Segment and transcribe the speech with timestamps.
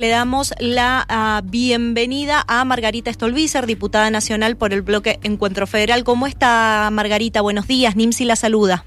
[0.00, 6.04] Le damos la ah, bienvenida a Margarita Stolbizer, diputada nacional por el bloque Encuentro Federal.
[6.04, 7.40] ¿Cómo está Margarita?
[7.40, 8.84] Buenos días, Nimsi la saluda.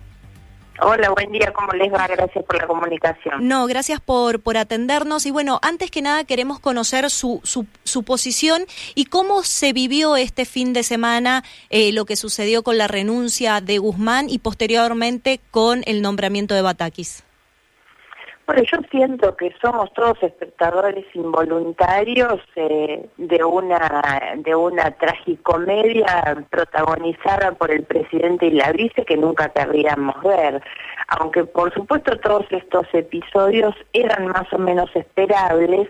[0.80, 2.08] Hola, buen día, ¿cómo les va?
[2.08, 3.46] Gracias por la comunicación.
[3.46, 5.26] No, gracias por, por atendernos.
[5.26, 8.64] Y bueno, antes que nada queremos conocer su, su, su posición
[8.96, 13.60] y cómo se vivió este fin de semana eh, lo que sucedió con la renuncia
[13.60, 17.26] de Guzmán y posteriormente con el nombramiento de Batakis.
[18.52, 27.54] Bueno, yo siento que somos todos espectadores involuntarios eh, de una de una tragicomedia protagonizada
[27.54, 30.62] por el presidente y la vice que nunca querríamos ver.
[31.08, 35.88] Aunque por supuesto todos estos episodios eran más o menos esperables,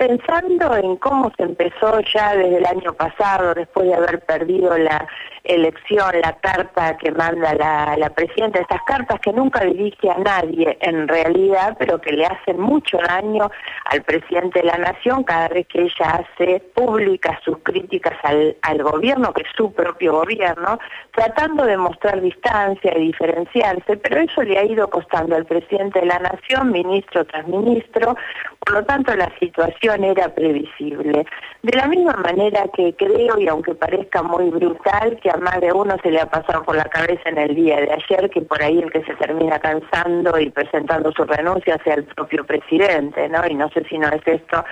[0.00, 5.06] pensando en cómo se empezó ya desde el año pasado, después de haber perdido la
[5.44, 11.06] elección, la carta que manda la, presidenta, estas cartas que nunca dirige a nadie en
[11.06, 13.50] realidad, pero que le hacen mucho daño
[13.86, 18.82] al presidente de la nación cada vez que ella hace públicas sus críticas al, al
[18.82, 20.78] gobierno, que es su propio gobierno,
[21.12, 26.06] tratando de mostrar distancia y diferenciarse, pero eso le ha ido costando al presidente de
[26.06, 28.16] la nación, ministro tras ministro,
[28.60, 31.26] por lo tanto la situación era previsible.
[31.62, 35.72] De la misma manera que creo, y aunque parezca muy brutal, que a más de
[35.72, 38.62] uno se le ha pasado por la cabeza en el día de ayer, que por
[38.62, 43.46] ahí el que se termina cansando y presentando su renuncia sea el propio presidente, ¿no?
[43.46, 44.64] Y no sé si no es esto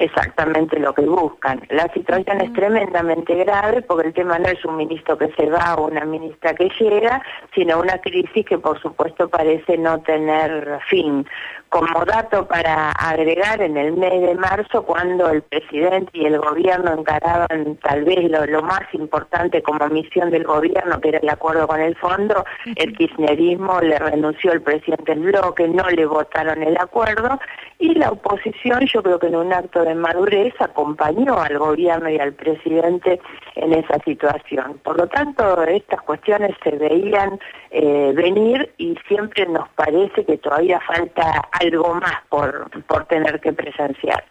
[0.00, 1.60] exactamente lo que buscan.
[1.68, 5.74] La situación es tremendamente grave porque el tema no es un ministro que se va
[5.74, 7.22] o una ministra que llega,
[7.54, 11.26] sino una crisis que por supuesto parece no tener fin.
[11.68, 16.92] Como dato para agregar, en el mes de marzo, cuando el presidente y el gobierno
[16.92, 21.80] encaraban tal vez lo, más importante como misión del gobierno, que era el acuerdo con
[21.80, 27.38] el fondo, el kirchnerismo le renunció al presidente del bloque, no le votaron el acuerdo,
[27.78, 32.18] y la oposición, yo creo que en un acto de madurez, acompañó al gobierno y
[32.18, 33.20] al presidente
[33.56, 34.80] en esa situación.
[34.82, 37.38] Por lo tanto, estas cuestiones se veían
[37.70, 43.52] eh, venir y siempre nos parece que todavía falta algo más por, por tener que
[43.52, 44.24] presenciar.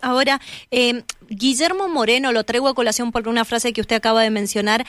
[0.00, 4.30] Ahora, eh, Guillermo Moreno, lo traigo a colación por una frase que usted acaba de
[4.30, 4.84] mencionar,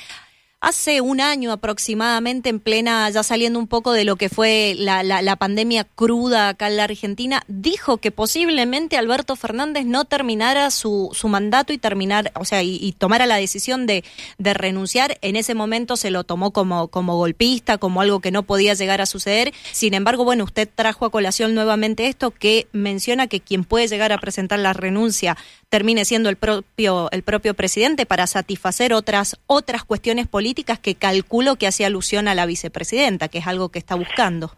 [0.62, 5.04] Hace un año aproximadamente, en plena, ya saliendo un poco de lo que fue la,
[5.04, 11.12] la, pandemia cruda acá en la Argentina, dijo que posiblemente Alberto Fernández no terminara su,
[11.14, 14.04] su mandato y terminar, o sea, y, tomara la decisión de,
[14.38, 15.18] de, renunciar.
[15.22, 19.00] En ese momento se lo tomó como, como golpista, como algo que no podía llegar
[19.00, 19.54] a suceder.
[19.72, 24.12] Sin embargo, bueno, usted trajo a colación nuevamente esto que menciona que quien puede llegar
[24.12, 25.38] a presentar la renuncia
[25.70, 31.56] termine siendo el propio, el propio presidente para satisfacer otras, otras cuestiones políticas que calculo
[31.56, 34.52] que hace alusión a la vicepresidenta, que es algo que está buscando.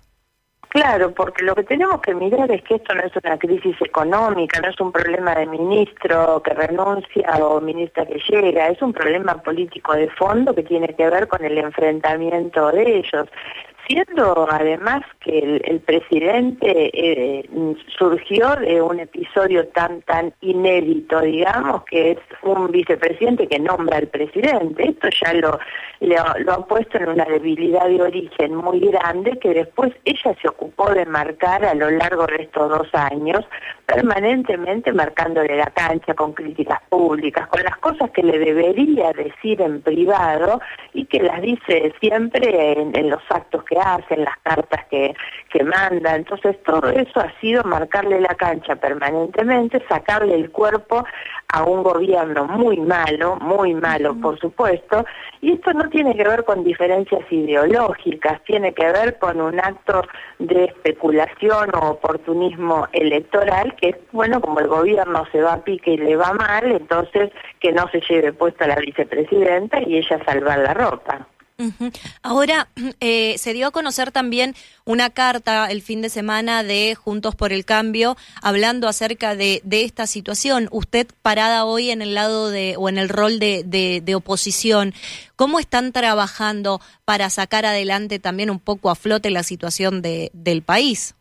[0.72, 4.62] Claro, porque lo que tenemos que mirar es que esto no es una crisis económica,
[4.62, 9.35] no es un problema de ministro que renuncia o ministra que llega, es un problema
[9.44, 13.28] político de fondo que tiene que ver con el enfrentamiento de ellos
[13.88, 17.50] siendo además que el, presidente eh,
[17.97, 24.08] surgió de un episodio tan tan inédito, digamos, que es un vicepresidente que nombra al
[24.08, 24.90] presidente.
[24.90, 25.59] Esto ya lo,
[26.00, 30.91] lo, ha puesto en una debilidad de origen muy grande que después ella se ocupó
[30.91, 33.46] de marcar a lo largo de estos dos años,
[33.86, 39.81] permanentemente marcándole la cancha con críticas públicas, con las cosas que le debería decir en
[39.81, 40.62] privado
[40.94, 45.14] y que las dice siempre en, en los actos que hacen, las cartas que,
[45.52, 46.16] que manda.
[46.16, 51.06] Entonces todo eso ha sido marcarle la cancha permanentemente, sacarle el cuerpo
[51.54, 55.06] a un gobierno muy malo, muy malo por supuesto,
[55.42, 60.03] y esto no tiene que ver con diferencias ideológicas, tiene que ver con un acto
[60.40, 65.92] de especulación o oportunismo electoral que es, bueno, como el gobierno se va a pique
[65.92, 70.59] y le va mal, entonces que no se lleve puesta la vicepresidenta y ella salvar
[70.59, 71.28] la ropa.
[72.24, 72.68] Ahora,
[73.00, 74.54] eh, se dio a conocer también
[74.86, 80.08] una carta el fin de semana de Juntos por el Cambio hablando acerca de, esta
[80.08, 80.68] situación.
[80.72, 84.94] Usted parada hoy en el lado de o en el rol de, de, oposición,
[85.35, 90.62] ¿cómo están trabajando para sacar adelante también un poco a flote la situación de, del
[90.62, 91.16] país?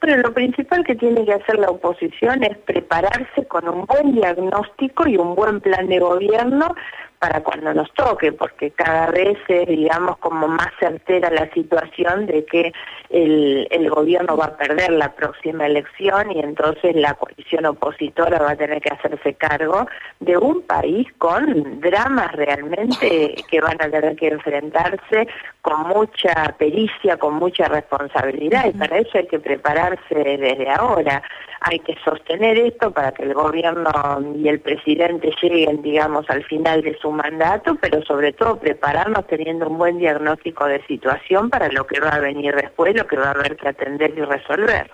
[0.00, 5.08] Bueno, lo principal que tiene que hacer la oposición es prepararse con un buen diagnóstico
[5.08, 6.74] y un buen plan de gobierno
[7.18, 12.44] para cuando nos toque, porque cada vez es, digamos, como más certera la situación de
[12.44, 12.72] que
[13.10, 18.52] el, el gobierno va a perder la próxima elección y entonces la coalición opositora va
[18.52, 19.86] a tener que hacerse cargo
[20.20, 25.28] de un país con dramas realmente que van a tener que enfrentarse
[25.62, 31.22] con mucha pericia, con mucha responsabilidad, y para eso hay que prepararse desde ahora.
[31.60, 33.90] Hay que sostener esto para que el gobierno
[34.36, 39.68] y el presidente lleguen, digamos, al final de su mandato, pero sobre todo prepararnos teniendo
[39.68, 43.28] un buen diagnóstico de situación para lo que va a venir después, lo que va
[43.28, 44.90] a haber que atender y resolver.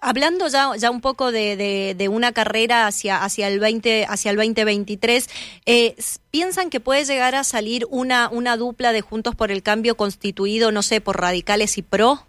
[0.00, 4.36] Hablando ya, ya un poco de, de, una carrera hacia, hacia, el 20, hacia el
[4.36, 5.30] 2023,
[5.64, 5.94] eh,
[6.30, 10.72] ¿piensan que puede llegar a salir una, una dupla de Juntos por el Cambio constituido,
[10.72, 12.26] no sé, por radicales y pro?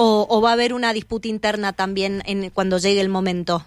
[0.00, 3.64] ¿O, o va a haber una disputa interna también en, cuando llegue el momento?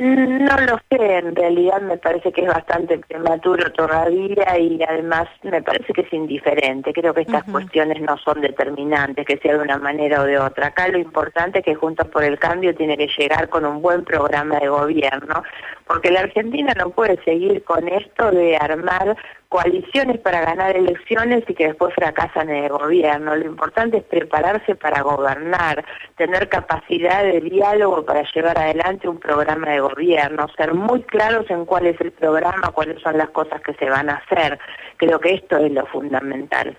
[0.00, 5.62] No lo sé, en realidad me parece que es bastante prematuro todavía y además me
[5.62, 6.92] parece que es indiferente.
[6.92, 10.68] Creo que estas cuestiones no son determinantes, que sea de una manera o de otra.
[10.68, 14.04] Acá lo importante es que Juntos por el Cambio tiene que llegar con un buen
[14.04, 15.44] programa de gobierno,
[15.86, 19.16] porque la Argentina no puede seguir con esto de armar
[19.50, 23.34] coaliciones para ganar elecciones y que después fracasan en el gobierno.
[23.34, 25.84] Lo importante es prepararse para gobernar,
[26.16, 31.64] tener capacidad de diálogo para llevar adelante un programa de gobierno, ser muy claros en
[31.64, 34.56] cuál es el programa, cuáles son las cosas que se van a hacer.
[34.96, 36.78] Creo que esto es lo fundamental.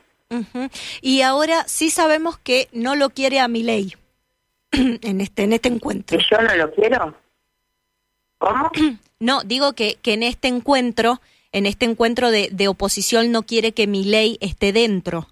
[1.01, 3.93] Y ahora sí sabemos que no lo quiere a mi ley
[4.71, 6.17] en este en este encuentro.
[6.17, 7.13] ¿Que yo no lo quiero?
[8.37, 8.71] ¿Cómo?
[9.19, 11.19] no, digo que, que en este encuentro
[11.51, 15.27] en este encuentro de, de oposición no quiere que mi ley esté dentro.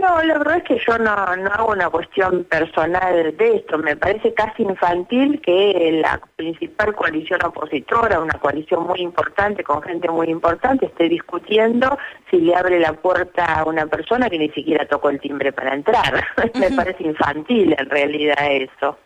[0.00, 3.78] No, la verdad es que yo no, no hago una cuestión personal de esto.
[3.78, 10.08] Me parece casi infantil que la principal coalición opositora, una coalición muy importante, con gente
[10.08, 11.98] muy importante, esté discutiendo
[12.30, 15.74] si le abre la puerta a una persona que ni siquiera tocó el timbre para
[15.74, 16.24] entrar.
[16.54, 18.98] Me parece infantil en realidad eso.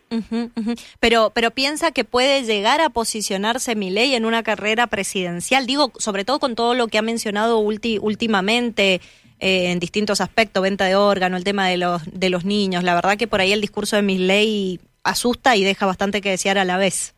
[1.01, 5.67] Pero, pero piensa que puede llegar a posicionarse mi ley en una carrera presidencial.
[5.67, 9.01] Digo, sobre todo con todo lo que ha mencionado últimamente
[9.41, 12.85] eh, en distintos aspectos, venta de órgano, el tema de los, de los niños.
[12.85, 16.59] La verdad que por ahí el discurso de ley asusta y deja bastante que desear
[16.59, 17.15] a la vez.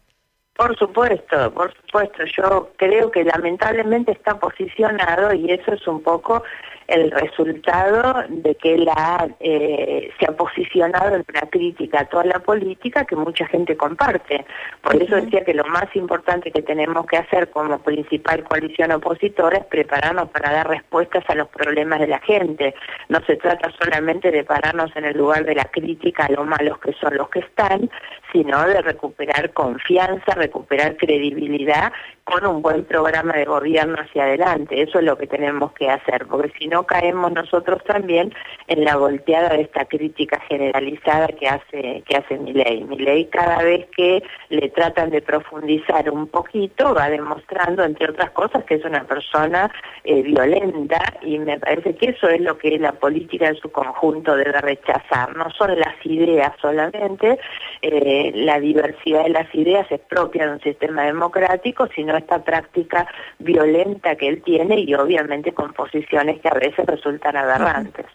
[0.57, 2.25] Por supuesto, por supuesto.
[2.37, 6.43] Yo creo que lamentablemente está posicionado y eso es un poco
[6.89, 12.39] el resultado de que la, eh, se ha posicionado en una crítica a toda la
[12.39, 14.47] política que mucha gente comparte.
[14.81, 19.59] Por eso decía que lo más importante que tenemos que hacer como principal coalición opositora
[19.59, 22.75] es prepararnos para dar respuestas a los problemas de la gente.
[23.11, 26.79] No se trata solamente de pararnos en el lugar de la crítica a lo malos
[26.79, 27.91] que son los que están,
[28.33, 31.93] sino de recuperar confianza, recuperar credibilidad
[32.29, 34.83] con un buen programa de gobierno hacia adelante.
[34.83, 38.35] Eso es lo que tenemos que hacer, porque si no caemos nosotros también
[38.67, 42.85] en la volteada de esta crítica generalizada que hace que hace mi ley.
[42.85, 48.31] Mi ley cada vez que le tratan de profundizar un poquito va demostrando, entre otras
[48.33, 49.71] cosas, que es una persona
[50.05, 54.37] eh, violenta y me parece que eso es lo que la política en su conjunto
[54.37, 55.35] debe rechazar.
[55.35, 57.39] No son las ideas solamente,
[57.81, 63.07] eh, la diversidad de las ideas es propia de un sistema democrático, sino esta práctica
[63.39, 68.07] violenta que él tiene y obviamente con posiciones que a veces resultan aberrantes.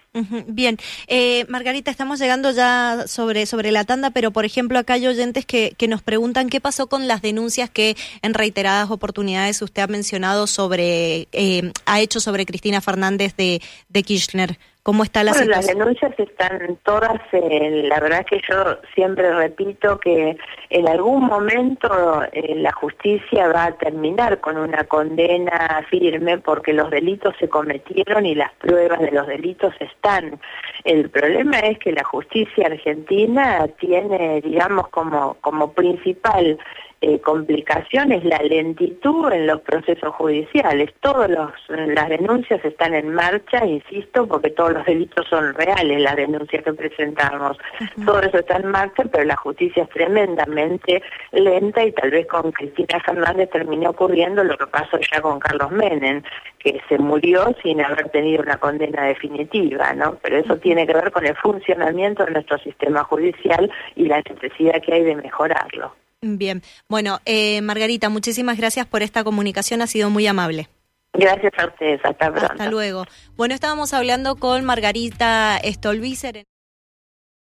[0.47, 0.77] Bien,
[1.07, 5.45] eh, Margarita, estamos llegando ya sobre, sobre la tanda, pero por ejemplo acá hay oyentes
[5.45, 9.87] que, que nos preguntan qué pasó con las denuncias que en reiteradas oportunidades usted ha
[9.87, 14.57] mencionado sobre, eh, ha hecho sobre Cristina Fernández de, de Kirchner.
[14.83, 19.97] ¿Cómo está la bueno, Las denuncias están todas, en, la verdad que yo siempre repito
[19.97, 20.35] que
[20.69, 26.91] en algún momento eh, la justicia va a terminar con una condena firme porque los
[26.91, 30.41] delitos se cometieron y las pruebas de los delitos están.
[30.83, 36.59] El problema es que la justicia argentina tiene, digamos, como, como principal
[37.05, 40.89] eh, complicación es la lentitud en los procesos judiciales.
[41.01, 46.63] Todas las denuncias están en marcha, insisto, porque todos los delitos son reales, las denuncias
[46.63, 47.57] que presentamos.
[48.05, 52.53] Todo eso está en marcha, pero la justicia es tremendamente lenta y tal vez con
[52.53, 56.23] Cristina Fernández terminó ocurriendo lo que pasó ya con Carlos Menem,
[56.57, 60.15] que se murió sin haber tenido una condena definitiva, ¿no?
[60.21, 64.81] Pero eso tiene que ver con el funcionamiento de nuestro sistema judicial y la necesidad
[64.81, 65.93] que hay de mejorarlo.
[66.25, 70.69] Bien, bueno, eh, Margarita, muchísimas gracias por esta comunicación, ha sido muy amable.
[71.11, 72.51] Gracias a ustedes, hasta pronto.
[72.53, 73.05] Hasta luego.
[73.35, 76.45] Bueno, estábamos hablando con Margarita Stolbizer.